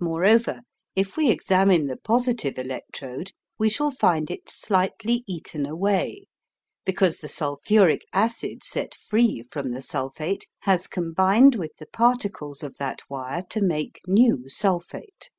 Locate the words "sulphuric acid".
7.28-8.64